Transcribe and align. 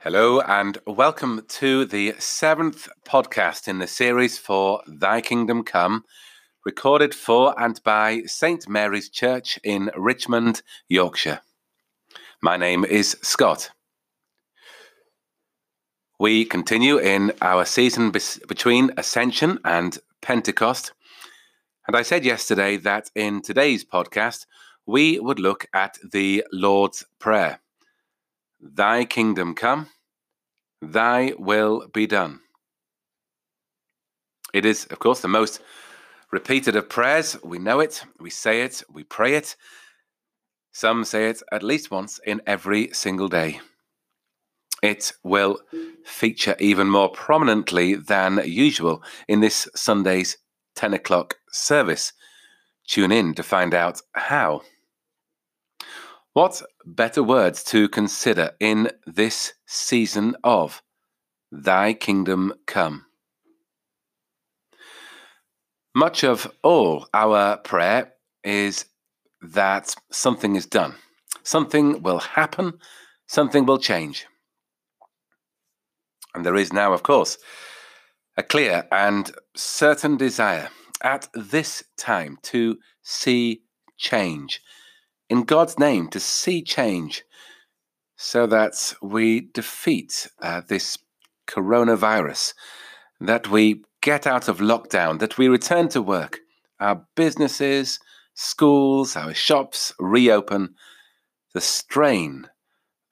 Hello, 0.00 0.40
and 0.42 0.78
welcome 0.86 1.42
to 1.48 1.84
the 1.84 2.14
seventh 2.20 2.88
podcast 3.04 3.66
in 3.66 3.80
the 3.80 3.88
series 3.88 4.38
for 4.38 4.80
Thy 4.86 5.20
Kingdom 5.20 5.64
Come, 5.64 6.04
recorded 6.64 7.12
for 7.12 7.60
and 7.60 7.82
by 7.82 8.22
St. 8.26 8.68
Mary's 8.68 9.08
Church 9.08 9.58
in 9.64 9.90
Richmond, 9.96 10.62
Yorkshire. 10.88 11.40
My 12.40 12.56
name 12.56 12.84
is 12.84 13.16
Scott. 13.22 13.70
We 16.20 16.44
continue 16.44 16.98
in 16.98 17.32
our 17.42 17.64
season 17.64 18.12
between 18.12 18.92
Ascension 18.96 19.58
and 19.64 19.98
Pentecost. 20.22 20.92
And 21.88 21.96
I 21.96 22.02
said 22.02 22.24
yesterday 22.24 22.76
that 22.76 23.10
in 23.16 23.42
today's 23.42 23.84
podcast, 23.84 24.46
we 24.86 25.18
would 25.18 25.40
look 25.40 25.66
at 25.74 25.98
the 26.08 26.44
Lord's 26.52 27.04
Prayer 27.18 27.58
Thy 28.60 29.04
kingdom 29.04 29.54
come 29.54 29.88
Thy 30.80 31.32
will 31.38 31.88
be 31.92 32.06
done. 32.06 32.40
It 34.54 34.64
is, 34.64 34.86
of 34.86 34.98
course, 34.98 35.20
the 35.20 35.28
most 35.28 35.60
repeated 36.30 36.76
of 36.76 36.88
prayers. 36.88 37.36
We 37.42 37.58
know 37.58 37.80
it, 37.80 38.04
we 38.20 38.30
say 38.30 38.62
it, 38.62 38.82
we 38.90 39.04
pray 39.04 39.34
it. 39.34 39.56
Some 40.72 41.04
say 41.04 41.28
it 41.28 41.42
at 41.50 41.62
least 41.62 41.90
once 41.90 42.20
in 42.24 42.40
every 42.46 42.92
single 42.92 43.28
day. 43.28 43.60
It 44.82 45.12
will 45.24 45.58
feature 46.04 46.54
even 46.60 46.88
more 46.88 47.08
prominently 47.08 47.96
than 47.96 48.40
usual 48.44 49.02
in 49.26 49.40
this 49.40 49.68
Sunday's 49.74 50.38
10 50.76 50.94
o'clock 50.94 51.36
service. 51.50 52.12
Tune 52.86 53.10
in 53.10 53.34
to 53.34 53.42
find 53.42 53.74
out 53.74 54.00
how. 54.14 54.62
What 56.34 56.62
better 56.84 57.22
words 57.22 57.64
to 57.64 57.88
consider 57.88 58.52
in 58.60 58.90
this 59.06 59.54
season 59.66 60.36
of 60.44 60.82
Thy 61.50 61.94
Kingdom 61.94 62.52
Come? 62.66 63.06
Much 65.94 66.22
of 66.22 66.52
all 66.62 67.08
our 67.14 67.56
prayer 67.56 68.12
is 68.44 68.84
that 69.40 69.94
something 70.12 70.54
is 70.54 70.66
done, 70.66 70.94
something 71.42 72.02
will 72.02 72.20
happen, 72.20 72.74
something 73.26 73.64
will 73.64 73.78
change. 73.78 74.26
And 76.34 76.44
there 76.44 76.56
is 76.56 76.72
now, 76.72 76.92
of 76.92 77.02
course, 77.02 77.38
a 78.36 78.42
clear 78.42 78.86
and 78.92 79.32
certain 79.56 80.16
desire 80.16 80.68
at 81.02 81.28
this 81.34 81.82
time 81.96 82.38
to 82.42 82.78
see 83.02 83.62
change 83.96 84.60
in 85.28 85.44
God's 85.44 85.78
name 85.78 86.08
to 86.08 86.20
see 86.20 86.62
change 86.62 87.24
so 88.16 88.46
that 88.46 88.94
we 89.00 89.42
defeat 89.52 90.28
uh, 90.42 90.62
this 90.66 90.98
coronavirus, 91.46 92.54
that 93.20 93.48
we 93.48 93.82
get 94.00 94.26
out 94.26 94.48
of 94.48 94.58
lockdown, 94.58 95.18
that 95.20 95.38
we 95.38 95.48
return 95.48 95.88
to 95.90 96.02
work, 96.02 96.40
our 96.80 97.04
businesses, 97.14 97.98
schools, 98.34 99.16
our 99.16 99.34
shops 99.34 99.92
reopen, 99.98 100.74
the 101.54 101.60
strain 101.60 102.48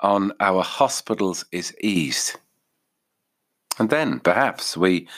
on 0.00 0.32
our 0.40 0.62
hospitals 0.62 1.44
is 1.52 1.74
eased. 1.80 2.38
And 3.78 3.90
then 3.90 4.20
perhaps 4.20 4.76
we 4.76 5.08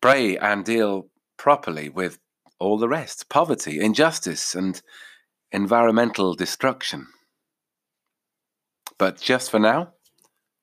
pray 0.00 0.36
and 0.38 0.64
deal 0.64 1.08
properly 1.36 1.88
with 1.88 2.18
all 2.58 2.78
the 2.78 2.88
rest 2.88 3.28
poverty, 3.28 3.80
injustice, 3.80 4.54
and 4.54 4.80
environmental 5.52 6.34
destruction. 6.34 7.06
But 8.98 9.20
just 9.20 9.50
for 9.50 9.58
now, 9.58 9.94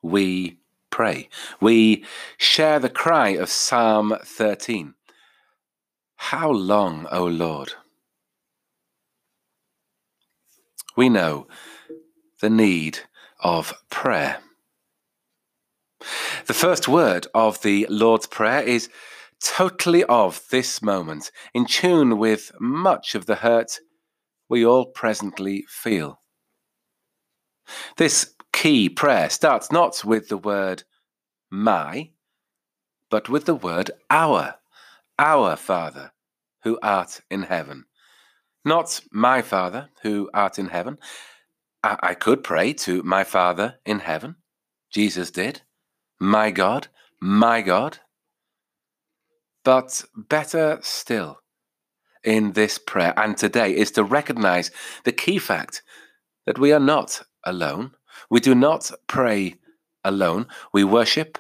we 0.02 0.60
pray. 0.90 1.30
We 1.60 2.06
share 2.38 2.80
the 2.80 2.90
cry 2.90 3.30
of 3.30 3.50
Psalm 3.50 4.16
13 4.24 4.94
How 6.16 6.52
long, 6.52 7.08
O 7.12 7.26
Lord? 7.26 7.74
We 10.96 11.10
know 11.10 11.48
the 12.42 12.50
need 12.50 13.00
of 13.40 13.74
prayer. 13.90 14.40
The 16.46 16.54
first 16.54 16.88
word 16.88 17.28
of 17.34 17.62
the 17.62 17.86
Lord's 17.90 18.28
Prayer 18.28 18.62
is 18.62 18.90
totally 19.42 20.04
of 20.06 20.42
this 20.50 20.82
moment, 20.82 21.32
in 21.54 21.66
tune 21.66 22.18
with 22.18 22.52
much 22.60 23.16
of 23.16 23.26
the 23.26 23.36
hurt 23.36 23.80
we 24.50 24.66
all 24.66 24.86
presently 24.86 25.66
feel. 25.68 26.22
This 27.98 28.34
key 28.54 28.90
prayer 28.90 29.30
starts 29.30 29.72
not 29.72 30.04
with 30.04 30.30
the 30.30 30.38
word 30.38 30.84
my, 31.50 32.12
but 33.10 33.30
with 33.30 33.46
the 33.46 33.56
word 33.56 33.92
our, 34.10 34.56
our 35.20 35.56
Father, 35.56 36.12
who 36.64 36.80
art 36.82 37.22
in 37.30 37.44
heaven. 37.44 37.86
Not 38.66 39.00
my 39.12 39.42
Father, 39.42 39.90
who 40.04 40.30
art 40.34 40.60
in 40.60 40.68
heaven. 40.68 40.98
I, 41.84 41.98
I 42.02 42.14
could 42.14 42.44
pray 42.44 42.74
to 42.74 43.04
my 43.04 43.24
Father 43.24 43.76
in 43.86 44.00
heaven. 44.00 44.36
Jesus 44.92 45.32
did. 45.32 45.62
My 46.20 46.52
God, 46.52 46.88
my 47.22 47.62
God. 47.62 48.00
But 49.64 50.04
better 50.16 50.80
still, 50.82 51.40
in 52.28 52.52
this 52.52 52.78
prayer 52.78 53.14
and 53.16 53.38
today 53.38 53.74
is 53.74 53.90
to 53.90 54.04
recognize 54.04 54.70
the 55.06 55.14
key 55.14 55.40
fact 55.40 55.82
that 56.46 56.60
we 56.60 56.74
are 56.74 56.80
not 56.80 57.22
alone. 57.46 57.92
We 58.30 58.42
do 58.42 58.54
not 58.54 58.92
pray 59.08 59.56
alone. 60.04 60.48
We 60.74 60.84
worship, 60.84 61.38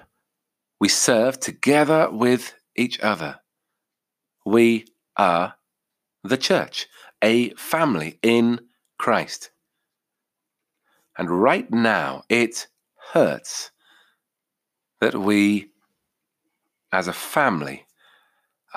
we 0.79 0.87
serve 0.87 1.41
together 1.41 2.09
with 2.09 2.53
each 2.77 3.01
other. 3.01 3.41
We 4.45 4.85
are 5.17 5.55
the 6.23 6.37
church, 6.37 6.87
a 7.21 7.49
family 7.55 8.17
in 8.23 8.61
Christ. 8.97 9.51
And 11.17 11.29
right 11.29 11.69
now, 11.69 12.23
it 12.29 12.67
hurts 13.11 13.71
that 15.01 15.15
we, 15.15 15.71
as 16.93 17.09
a 17.09 17.13
family, 17.13 17.86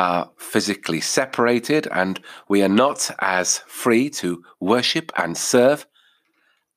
are 0.01 0.31
physically 0.39 0.99
separated 0.99 1.87
and 1.93 2.19
we 2.49 2.63
are 2.63 2.71
not 2.71 3.11
as 3.19 3.59
free 3.67 4.09
to 4.09 4.43
worship 4.59 5.13
and 5.15 5.37
serve 5.37 5.87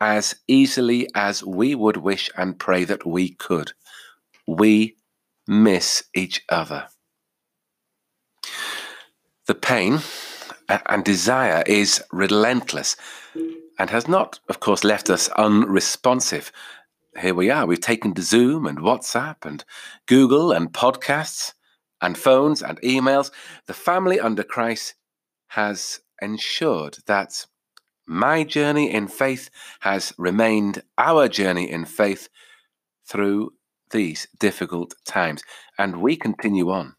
as 0.02 0.36
easily 0.50 1.08
as 1.16 1.42
we 1.42 1.74
would 1.74 1.96
wish 1.96 2.30
and 2.36 2.60
pray 2.60 2.84
that 2.84 3.06
we 3.06 3.30
could. 3.30 3.72
We 4.46 4.98
miss 5.48 6.04
each 6.14 6.44
other. 6.50 6.88
The 9.48 9.56
pain 9.56 10.00
uh, 10.68 10.80
and 10.88 11.06
desire 11.06 11.64
is 11.66 12.04
relentless 12.12 12.98
and 13.80 13.90
has 13.90 14.06
not, 14.06 14.42
of 14.50 14.60
course, 14.60 14.84
left 14.84 15.10
us 15.10 15.30
unresponsive. 15.38 16.52
Here 17.18 17.34
we 17.34 17.50
are. 17.50 17.66
We've 17.66 17.80
taken 17.80 18.14
to 18.16 18.22
Zoom 18.22 18.66
and 18.66 18.80
WhatsApp 18.80 19.46
and 19.46 19.64
Google 20.08 20.52
and 20.52 20.74
podcasts 20.74 21.54
and 22.04 22.18
phones 22.18 22.62
and 22.62 22.80
emails, 22.82 23.32
the 23.66 23.74
family 23.74 24.20
under 24.20 24.44
Christ 24.44 24.94
has 25.48 26.02
ensured 26.22 26.98
that 27.08 27.46
my 28.06 28.44
journey 28.44 28.92
in 28.92 29.08
faith 29.08 29.50
has 29.80 30.14
remained 30.18 30.84
our 30.98 31.30
journey 31.30 31.72
in 31.72 31.86
faith 31.86 32.28
through 33.08 33.54
these 33.92 34.28
difficult 34.38 34.94
times. 35.06 35.44
And 35.78 36.02
we 36.02 36.18
continue 36.18 36.70
on. 36.70 36.96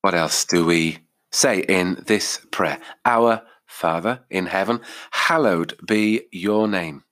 What 0.00 0.14
else 0.14 0.44
do 0.44 0.66
we 0.66 0.98
say 1.30 1.60
in 1.60 2.02
this 2.06 2.44
prayer? 2.50 2.80
Our 3.04 3.42
Father 3.64 4.24
in 4.28 4.46
heaven, 4.46 4.80
hallowed 5.12 5.78
be 5.86 6.22
your 6.32 6.66
name. 6.66 7.04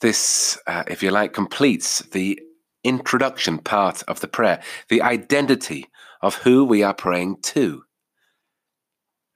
This, 0.00 0.58
uh, 0.66 0.84
if 0.86 1.02
you 1.02 1.10
like, 1.10 1.32
completes 1.32 2.00
the 2.00 2.40
introduction 2.82 3.58
part 3.58 4.02
of 4.04 4.20
the 4.20 4.28
prayer, 4.28 4.62
the 4.88 5.02
identity 5.02 5.86
of 6.20 6.36
who 6.36 6.64
we 6.64 6.82
are 6.82 6.94
praying 6.94 7.38
to. 7.42 7.84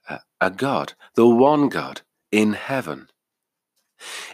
Uh, 0.07 0.19
a 0.39 0.51
God, 0.51 0.93
the 1.15 1.27
one 1.27 1.69
God 1.69 2.01
in 2.31 2.53
heaven. 2.53 3.07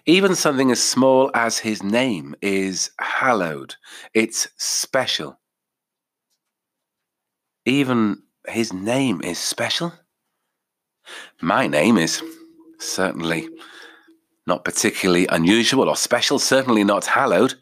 Even 0.06 0.36
something 0.36 0.72
as 0.72 0.83
small 0.83 1.31
as 1.33 1.60
his 1.60 1.81
name 1.81 2.36
is 2.42 2.92
hallowed, 3.00 3.75
it's 4.13 4.48
special. 4.57 5.39
Even 7.66 8.22
his 8.48 8.72
name 8.72 9.22
is 9.24 9.39
special. 9.39 9.94
My 11.42 11.68
name 11.68 11.98
is 11.98 12.22
certainly 12.80 13.50
not 14.47 14.65
particularly 14.65 15.27
unusual 15.27 15.89
or 15.89 15.95
special, 15.95 16.39
certainly 16.39 16.83
not 16.83 17.06
hallowed. 17.06 17.56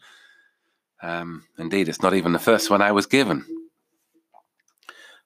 Um, 1.02 1.44
indeed, 1.58 1.88
it's 1.88 2.02
not 2.02 2.14
even 2.14 2.32
the 2.32 2.38
first 2.38 2.70
one 2.70 2.82
I 2.82 2.92
was 2.92 3.06
given. 3.06 3.44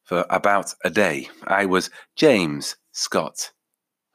For 0.04 0.24
about 0.30 0.74
a 0.84 0.90
day, 0.90 1.28
I 1.46 1.66
was 1.66 1.90
James 2.16 2.76
Scott 2.92 3.52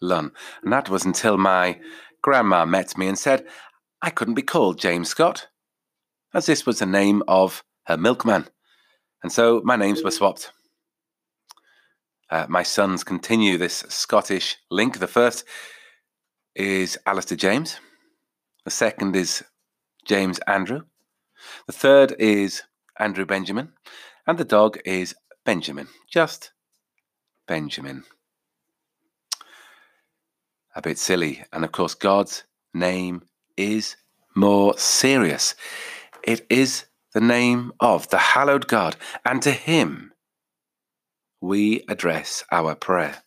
Lunn, 0.02 0.32
and 0.64 0.74
that 0.74 0.90
was 0.90 1.06
until 1.06 1.38
my 1.38 1.80
Grandma 2.22 2.66
met 2.66 2.98
me 2.98 3.08
and 3.08 3.20
said 3.20 3.46
I 4.02 4.10
couldn't 4.10 4.34
be 4.34 4.42
called 4.42 4.80
James 4.80 5.10
Scott, 5.10 5.48
as 6.34 6.46
this 6.46 6.66
was 6.66 6.80
the 6.80 6.86
name 6.86 7.22
of 7.28 7.64
her 7.86 7.98
milkman, 7.98 8.48
and 9.22 9.32
so 9.32 9.62
my 9.64 9.76
names 9.76 10.04
were 10.04 10.12
swapped. 10.12 10.52
Uh, 12.30 12.48
my 12.50 12.64
sons 12.64 13.04
continue 13.04 13.58
this 13.58 13.84
Scottish 13.90 14.58
link. 14.72 14.98
The 14.98 15.08
first 15.08 15.46
is 16.56 16.98
Alistair 17.06 17.38
James. 17.38 17.80
The 18.66 18.72
second 18.72 19.16
is 19.16 19.44
James 20.06 20.40
Andrew. 20.48 20.82
The 21.68 21.74
third 21.74 22.16
is 22.20 22.64
Andrew 23.00 23.26
Benjamin. 23.26 23.74
And 24.26 24.38
the 24.38 24.46
dog 24.46 24.80
is 24.86 25.16
Benjamin. 25.46 25.88
Just 26.10 26.52
Benjamin. 27.48 28.04
A 30.76 30.82
bit 30.82 30.98
silly. 30.98 31.44
And 31.52 31.64
of 31.64 31.72
course, 31.72 31.94
God's 31.94 32.44
name 32.74 33.24
is 33.58 33.96
more 34.36 34.78
serious. 34.78 35.56
It 36.24 36.46
is 36.50 36.86
the 37.14 37.22
name 37.22 37.72
of 37.80 38.10
the 38.10 38.18
hallowed 38.18 38.68
God, 38.68 38.96
and 39.24 39.42
to 39.44 39.52
him 39.52 40.14
we 41.42 41.84
address 41.88 42.44
our 42.52 42.76
prayer. 42.76 43.24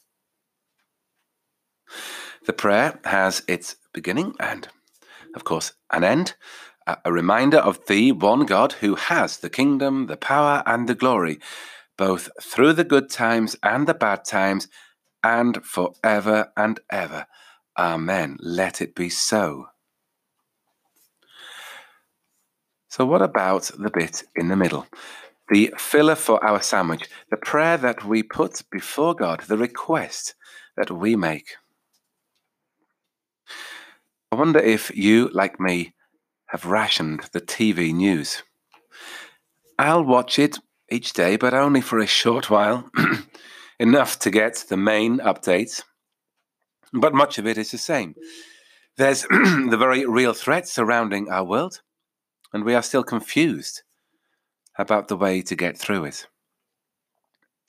The 2.47 2.53
prayer 2.53 2.99
has 3.05 3.43
its 3.49 3.77
beginning 3.93 4.35
and, 4.39 4.69
of 5.35 5.45
course, 5.45 5.73
an 5.93 6.05
end, 6.05 6.35
a 6.87 7.13
reminder 7.13 7.59
of 7.59 7.85
the 7.87 8.13
one 8.13 8.47
God 8.47 8.75
who 8.75 8.95
has 8.95 9.39
the 9.39 9.51
kingdom, 9.51 10.07
the 10.07 10.17
power, 10.17 10.63
and 10.65 10.89
the 10.89 10.95
glory, 10.95 11.41
both 11.99 12.29
through 12.41 12.75
the 12.75 12.85
good 12.85 13.11
times 13.11 13.57
and 13.63 13.87
the 13.87 13.95
bad 13.95 14.25
times, 14.25 14.69
and 15.25 15.65
forever 15.65 16.53
and 16.57 16.79
ever. 16.89 17.27
Amen. 17.77 18.37
Let 18.41 18.81
it 18.81 18.95
be 18.95 19.09
so. 19.09 19.67
So, 22.89 23.05
what 23.05 23.23
about 23.23 23.71
the 23.77 23.91
bit 23.91 24.23
in 24.37 24.49
the 24.49 24.57
middle? 24.57 24.87
the 25.49 25.73
filler 25.77 26.15
for 26.15 26.45
our 26.45 26.61
sandwich, 26.63 27.09
the 27.31 27.37
prayer 27.37 27.77
that 27.77 28.05
we 28.05 28.23
put 28.23 28.63
before 28.71 29.15
God, 29.15 29.43
the 29.43 29.57
request 29.57 30.35
that 30.77 30.91
we 30.91 31.15
make. 31.15 31.57
I 34.37 34.38
wonder 34.38 34.59
if 34.59 34.94
you, 34.94 35.31
like 35.33 35.59
me, 35.59 35.94
have 36.49 36.67
rationed 36.67 37.23
the 37.33 37.41
TV 37.41 37.94
news. 37.94 38.43
I'll 39.79 40.05
watch 40.05 40.38
it 40.38 40.59
each 40.91 41.15
day, 41.15 41.37
but 41.37 41.55
only 41.55 41.81
for 41.81 41.99
a 41.99 42.06
short 42.06 42.50
while, 42.50 42.91
enough 43.81 44.19
to 44.19 44.31
get 44.31 44.67
the 44.69 44.77
main 44.77 45.21
updates. 45.21 45.85
But 46.93 47.15
much 47.15 47.38
of 47.38 47.47
it 47.47 47.56
is 47.56 47.71
the 47.71 47.79
same. 47.79 48.15
There's 48.99 49.23
the 49.31 49.77
very 49.79 50.05
real 50.05 50.35
threat 50.35 50.69
surrounding 50.69 51.31
our 51.31 51.44
world, 51.44 51.81
and 52.53 52.62
we 52.62 52.75
are 52.75 52.83
still 52.83 53.05
confused 53.05 53.85
about 54.77 55.09
the 55.09 55.17
way 55.17 55.41
to 55.41 55.56
get 55.56 55.79
through 55.79 56.05
it. 56.05 56.27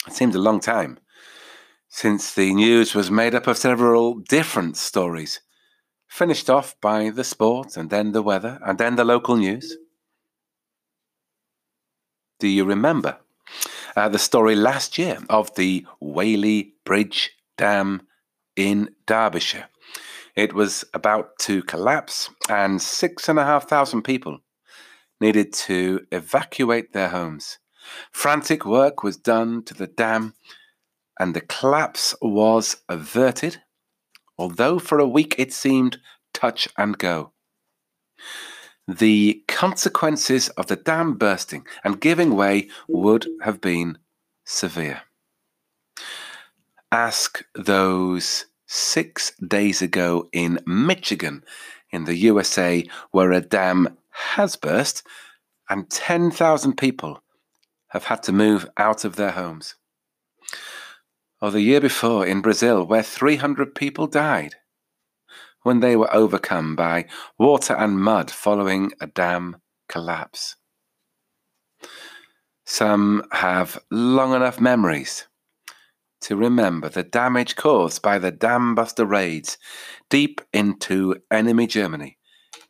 It 0.06 0.12
seems 0.12 0.36
a 0.36 0.40
long 0.40 0.60
time 0.60 1.00
since 1.88 2.34
the 2.34 2.54
news 2.54 2.94
was 2.94 3.10
made 3.10 3.34
up 3.34 3.48
of 3.48 3.58
several 3.58 4.16
different 4.16 4.76
stories, 4.76 5.40
finished 6.18 6.50
off 6.50 6.76
by 6.82 7.12
the 7.12 7.24
sport 7.24 7.78
and 7.78 7.92
then 7.92 8.12
the 8.12 8.24
weather 8.24 8.60
and 8.66 8.80
then 8.80 8.96
the 8.96 9.06
local 9.06 9.36
news. 9.36 9.78
Do 12.40 12.48
you 12.48 12.66
remember 12.66 13.18
uh, 13.96 14.10
the 14.10 14.18
story 14.18 14.56
last 14.56 14.98
year 14.98 15.20
of 15.30 15.54
the 15.56 15.86
Whaley 16.00 16.74
Bridge 16.84 17.32
Dam 17.56 18.02
in 18.56 18.90
Derbyshire? 19.06 19.70
It 20.36 20.54
was 20.54 20.86
about 20.94 21.38
to 21.40 21.64
collapse, 21.64 22.30
and 22.50 22.82
six 22.82 23.28
and 23.28 23.40
a 23.40 23.46
half 23.46 23.68
thousand 23.68 24.04
people 24.04 24.40
needed 25.20 25.52
to 25.52 26.06
evacuate 26.12 26.94
their 26.94 27.10
homes. 27.10 27.58
Frantic 28.12 28.66
work 28.66 29.04
was 29.04 29.18
done 29.18 29.64
to 29.64 29.74
the 29.74 29.88
dam, 29.88 30.34
and 31.20 31.36
the 31.36 31.42
collapse 31.42 32.16
was 32.22 32.78
averted, 32.88 33.62
although 34.38 34.80
for 34.80 35.00
a 35.00 35.08
week 35.08 35.36
it 35.38 35.54
seemed 35.54 35.98
touch 36.34 36.68
and 36.78 36.98
go. 36.98 37.32
The 38.88 39.44
consequences 39.48 40.50
of 40.50 40.68
the 40.68 40.78
dam 40.78 41.16
bursting 41.16 41.66
and 41.84 42.00
giving 42.00 42.36
way 42.36 42.70
would 42.88 43.28
have 43.42 43.60
been 43.60 43.98
severe. 44.46 45.02
Ask 46.92 47.44
those 47.54 48.46
six 48.66 49.34
days 49.46 49.82
ago 49.82 50.30
in 50.32 50.60
Michigan, 50.66 51.44
in 51.92 52.06
the 52.06 52.16
USA, 52.16 52.86
where 53.12 53.32
a 53.32 53.42
dam 53.42 53.98
has 54.12 54.56
burst, 54.56 55.04
and 55.70 55.90
10,000 55.90 56.78
people 56.78 57.22
have 57.90 58.06
had 58.06 58.24
to 58.24 58.32
move 58.32 58.70
out 58.78 59.04
of 59.04 59.16
their 59.16 59.32
homes. 59.32 59.76
Or 61.42 61.52
the 61.52 61.62
year 61.62 61.82
before 61.82 62.26
in 62.26 62.42
Brazil, 62.42 62.86
where 62.86 63.04
300 63.04 63.76
people 63.76 64.08
died 64.08 64.56
when 65.64 65.82
they 65.82 65.96
were 65.96 66.14
overcome 66.14 66.76
by 66.76 67.06
water 67.38 67.76
and 67.76 68.00
mud 68.00 68.32
following 68.32 68.92
a 69.02 69.08
dam 69.08 69.58
collapse. 69.90 70.56
Some 72.66 73.24
have 73.32 73.80
long 73.92 74.34
enough 74.34 74.60
memories 74.60 75.28
to 76.22 76.36
remember 76.36 76.90
the 76.90 77.04
damage 77.04 77.56
caused 77.56 78.02
by 78.02 78.18
the 78.18 78.32
dam 78.32 78.76
buster 78.76 79.06
raids 79.06 79.58
deep 80.10 80.42
into 80.52 81.16
enemy 81.32 81.68
Germany 81.68 82.18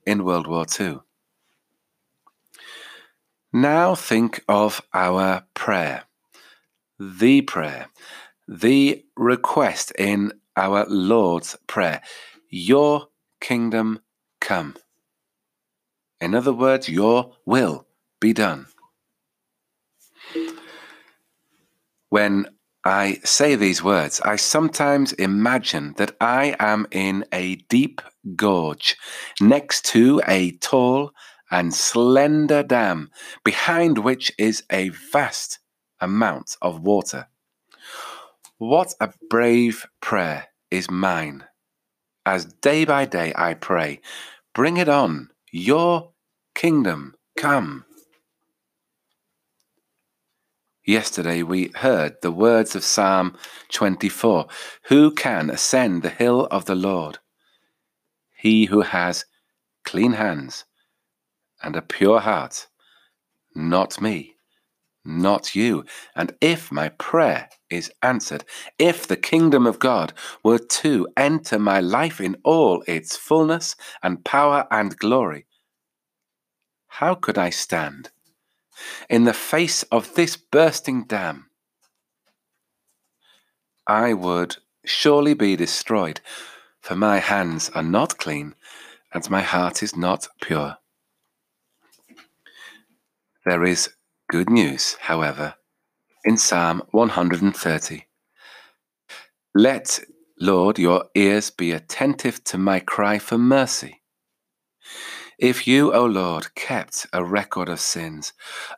in 0.06 0.24
World 0.24 0.48
War 0.48 0.66
II. 0.80 1.00
Now 3.54 3.96
think 3.96 4.44
of 4.48 4.82
our 4.94 5.44
prayer, 5.54 6.04
the 7.00 7.42
prayer, 7.42 7.88
the 8.48 9.04
request 9.16 9.92
in 9.98 10.32
our 10.56 10.86
Lord's 10.88 11.58
Prayer 11.68 12.02
Your 12.50 13.08
kingdom 13.42 14.00
come. 14.40 14.76
In 16.20 16.34
other 16.34 16.54
words, 16.54 16.90
your 16.90 17.36
will 17.46 17.88
be 18.20 18.34
done. 18.34 18.68
When 22.10 22.48
I 22.84 23.20
say 23.26 23.56
these 23.56 23.84
words, 23.84 24.22
I 24.22 24.38
sometimes 24.38 25.12
imagine 25.14 25.94
that 25.98 26.16
I 26.22 26.56
am 26.58 26.88
in 26.90 27.26
a 27.34 27.56
deep 27.56 28.02
gorge 28.36 28.96
next 29.42 29.86
to 29.88 30.22
a 30.26 30.52
tall 30.52 31.12
and 31.52 31.74
slender 31.74 32.64
dam, 32.64 33.12
behind 33.44 33.98
which 33.98 34.32
is 34.38 34.64
a 34.72 34.90
vast 34.90 35.60
amount 36.00 36.56
of 36.62 36.82
water. 36.82 37.28
What 38.60 38.96
a 39.00 39.14
brave 39.30 39.86
prayer 40.02 40.48
is 40.72 40.90
mine, 40.90 41.46
as 42.26 42.46
day 42.46 42.86
by 42.86 43.06
day 43.06 43.32
I 43.36 43.54
pray, 43.54 44.02
Bring 44.56 44.78
it 44.78 44.90
on, 44.90 45.30
your 45.52 46.14
kingdom 46.56 47.14
come. 47.38 47.86
Yesterday 50.84 51.44
we 51.44 51.72
heard 51.76 52.16
the 52.24 52.32
words 52.32 52.76
of 52.76 52.84
Psalm 52.84 53.38
24 53.72 54.48
Who 54.86 55.12
can 55.12 55.52
ascend 55.52 56.02
the 56.02 56.10
hill 56.10 56.48
of 56.50 56.66
the 56.66 56.74
Lord? 56.74 57.20
He 58.36 58.66
who 58.66 58.82
has 58.82 59.26
clean 59.86 60.14
hands 60.14 60.66
and 61.62 61.76
a 61.76 61.84
pure 61.84 62.22
heart. 62.22 62.66
Not 63.54 64.02
me, 64.02 64.37
not 65.08 65.56
you. 65.56 65.86
And 66.16 66.36
if 66.42 66.72
my 66.72 66.90
prayer 66.90 67.50
is 67.70 67.92
answered, 68.04 68.44
if 68.78 69.08
the 69.08 69.16
kingdom 69.16 69.66
of 69.66 69.80
God 69.80 70.14
were 70.44 70.60
to 70.60 71.08
enter 71.18 71.58
my 71.58 71.80
life 71.80 72.22
in 72.22 72.38
all 72.44 72.84
its 72.88 73.16
fullness 73.16 73.76
and 74.04 74.24
power 74.24 74.68
and 74.70 74.98
glory, 74.98 75.46
how 76.88 77.16
could 77.16 77.38
I 77.38 77.50
stand 77.50 78.10
in 79.10 79.24
the 79.24 79.34
face 79.34 79.84
of 79.84 80.16
this 80.16 80.36
bursting 80.36 81.06
dam? 81.06 81.50
I 83.88 84.14
would 84.14 84.58
surely 84.86 85.34
be 85.34 85.56
destroyed, 85.56 86.20
for 86.82 86.96
my 86.96 87.20
hands 87.20 87.70
are 87.74 87.84
not 87.84 88.18
clean 88.18 88.56
and 89.14 89.30
my 89.30 89.42
heart 89.42 89.82
is 89.82 89.96
not 89.96 90.28
pure. 90.42 90.78
There 93.46 93.64
is 93.64 93.90
good 94.30 94.50
news, 94.50 94.98
however, 95.02 95.56
in 96.26 96.38
Psalm 96.38 96.84
130. 96.92 98.06
Let, 99.56 100.00
Lord, 100.40 100.78
your 100.78 101.06
ears 101.16 101.50
be 101.50 101.72
attentive 101.72 102.44
to 102.46 102.58
my 102.58 102.80
cry 102.80 103.20
for 103.20 103.38
mercy. 103.38 104.02
If 105.40 105.68
you, 105.68 105.94
O 105.94 106.06
Lord, 106.06 106.56
kept 106.56 107.08
a 107.14 107.24
record 107.24 107.70
of 107.70 107.80
sins, 107.80 108.34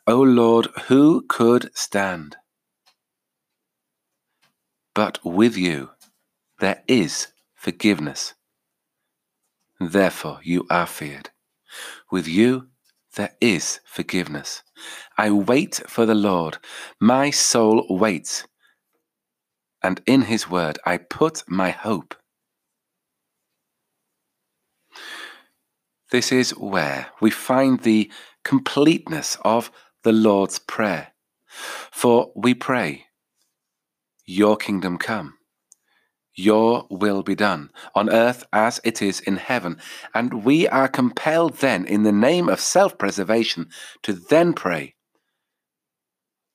O 0.06 0.22
Lord, 0.22 0.68
who 0.88 1.26
could 1.28 1.72
stand? 1.76 2.36
But 4.94 5.20
with 5.24 5.56
you 5.58 5.92
there 6.60 6.84
is 6.88 7.28
forgiveness. 7.56 8.34
Therefore 9.80 10.40
you 10.44 10.66
are 10.70 10.86
feared. 10.86 11.30
With 12.12 12.28
you 12.28 12.68
there 13.20 13.36
is 13.42 13.82
forgiveness. 13.84 14.64
I 15.18 15.30
wait 15.30 15.82
for 15.88 16.06
the 16.06 16.16
Lord. 16.16 16.58
My 17.02 17.32
soul 17.32 17.86
waits. 17.90 18.48
And 19.84 20.02
in 20.06 20.22
his 20.22 20.50
word 20.50 20.80
I 20.86 21.00
put 21.00 21.44
my 21.46 21.72
hope. 21.72 22.16
This 26.12 26.32
is 26.32 26.52
where 26.52 27.08
we 27.20 27.30
find 27.30 27.82
the 27.82 28.10
completeness 28.46 29.38
of 29.44 29.70
the 30.04 30.14
Lord's 30.14 30.58
Prayer. 30.58 31.10
For 31.92 32.32
we 32.38 32.54
pray, 32.54 33.08
Your 34.26 34.56
kingdom 34.56 34.98
come. 34.98 35.39
Your 36.36 36.88
will 36.90 37.24
be 37.24 37.36
done 37.36 37.72
on 37.96 38.10
earth 38.10 38.46
as 38.54 38.80
it 38.84 39.02
is 39.02 39.20
in 39.20 39.38
heaven. 39.38 39.78
And 40.14 40.46
we 40.46 40.68
are 40.68 40.88
compelled 40.88 41.58
then, 41.58 41.86
in 41.86 42.04
the 42.04 42.12
name 42.12 42.48
of 42.48 42.60
self 42.60 42.98
preservation, 42.98 43.70
to 44.04 44.14
then 44.14 44.54
pray, 44.54 44.96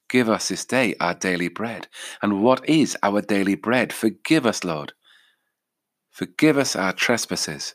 Give 0.08 0.28
us 0.28 0.48
this 0.48 0.64
day 0.64 0.94
our 1.00 1.14
daily 1.14 1.48
bread. 1.48 1.88
And 2.22 2.42
what 2.42 2.68
is 2.68 2.96
our 3.02 3.20
daily 3.20 3.56
bread? 3.56 3.92
Forgive 3.92 4.46
us, 4.46 4.62
Lord. 4.62 4.92
Forgive 6.10 6.56
us 6.56 6.76
our 6.76 6.92
trespasses, 6.92 7.74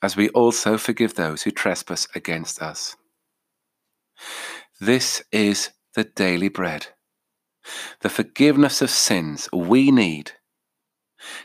as 0.00 0.16
we 0.16 0.30
also 0.30 0.78
forgive 0.78 1.14
those 1.14 1.42
who 1.42 1.50
trespass 1.50 2.08
against 2.14 2.62
us. 2.62 2.96
This 4.80 5.22
is 5.30 5.70
the 5.94 6.04
daily 6.04 6.48
bread, 6.48 6.86
the 8.00 8.08
forgiveness 8.08 8.80
of 8.80 8.88
sins 8.88 9.48
we 9.52 9.90
need 9.90 10.32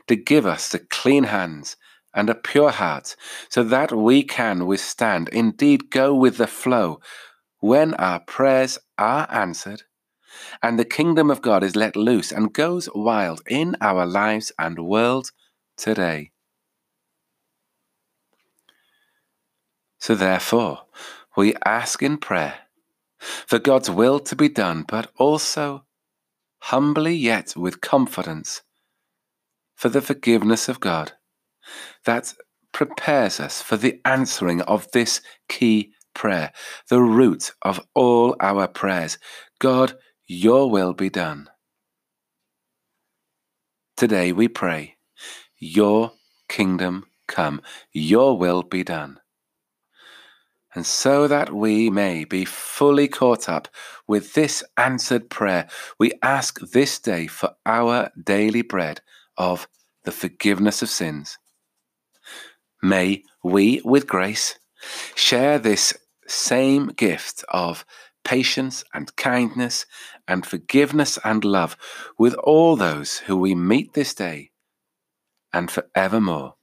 to 0.08 0.16
give 0.16 0.46
us 0.46 0.70
the 0.70 0.80
clean 0.80 1.26
hands 1.26 1.76
and 2.14 2.30
a 2.30 2.36
pure 2.36 2.72
heart, 2.72 3.16
so 3.50 3.64
that 3.64 3.92
we 3.92 4.24
can 4.24 4.66
withstand, 4.66 5.30
indeed 5.30 5.92
go 5.92 6.14
with 6.14 6.38
the 6.38 6.48
flow, 6.48 7.00
when 7.60 7.94
our 7.96 8.20
prayers 8.20 8.80
are 8.98 9.28
answered 9.30 9.84
and 10.62 10.78
the 10.78 10.86
kingdom 10.86 11.30
of 11.30 11.42
God 11.42 11.64
is 11.64 11.76
let 11.76 11.96
loose 11.96 12.32
and 12.32 12.54
goes 12.54 12.90
wild 12.94 13.42
in 13.48 13.76
our 13.82 14.06
lives 14.06 14.52
and 14.58 14.80
world 14.80 15.32
today. 15.78 16.32
So, 20.00 20.16
therefore, 20.16 20.84
we 21.36 21.56
ask 21.66 22.02
in 22.02 22.18
prayer 22.18 22.60
for 23.20 23.60
God's 23.60 23.90
will 23.90 24.20
to 24.22 24.36
be 24.36 24.50
done, 24.50 24.86
but 24.88 25.12
also 25.18 25.86
humbly 26.64 27.16
yet 27.16 27.54
with 27.56 27.82
confidence 27.82 28.62
for 29.80 29.88
the 29.88 30.02
forgiveness 30.02 30.68
of 30.68 30.82
God. 30.82 31.14
That 32.04 32.34
prepares 32.74 33.40
us 33.40 33.62
for 33.62 33.78
the 33.78 34.02
answering 34.04 34.62
of 34.64 34.92
this 34.92 35.22
key 35.48 35.94
prayer, 36.14 36.52
the 36.90 37.02
root 37.02 37.54
of 37.62 37.80
all 37.96 38.36
our 38.42 38.68
prayers. 38.68 39.18
God, 39.60 39.94
your 40.28 40.70
will 40.70 40.94
be 40.94 41.10
done. 41.10 41.50
Today 43.96 44.34
we 44.34 44.50
pray, 44.50 44.98
Your 45.58 46.12
kingdom 46.50 47.06
come, 47.30 47.62
Your 47.94 48.38
will 48.38 48.64
be 48.64 48.84
done. 48.84 49.18
And 50.76 50.86
so 50.86 51.26
that 51.28 51.54
we 51.54 51.90
may 51.90 52.26
be 52.26 52.44
fully 52.44 53.08
caught 53.08 53.48
up 53.48 53.70
with 54.08 54.34
this 54.34 54.62
answered 54.76 55.30
prayer, 55.30 55.70
we 55.98 56.12
ask 56.22 56.60
this 56.60 57.00
day 57.00 57.28
for 57.28 57.56
our 57.66 58.12
daily 58.22 58.62
bread 58.62 59.02
of 59.40 59.68
the 60.04 60.12
forgiveness 60.12 60.84
of 60.84 60.90
sins. 60.90 61.40
May 62.84 63.24
we, 63.44 63.82
with 63.84 64.06
grace, 64.06 64.60
share 65.16 65.58
this 65.58 65.94
same 66.28 66.88
gift 66.88 67.44
of 67.50 67.86
patience 68.24 68.84
and 68.94 69.16
kindness 69.16 69.86
and 70.28 70.46
forgiveness 70.46 71.18
and 71.24 71.44
love 71.44 71.76
with 72.20 72.36
all 72.36 72.76
those 72.76 73.18
who 73.20 73.36
we 73.36 73.56
meet 73.56 73.94
this 73.94 74.14
day 74.14 74.52
and 75.52 75.72
forevermore. 75.72 76.54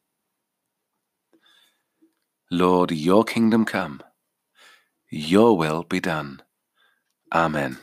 Lord, 2.50 2.92
your 2.92 3.24
kingdom 3.24 3.64
come, 3.64 4.02
your 5.10 5.56
will 5.56 5.82
be 5.82 5.98
done. 5.98 6.42
Amen. 7.34 7.78